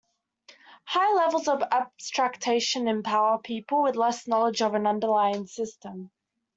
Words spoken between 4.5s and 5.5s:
of an underlying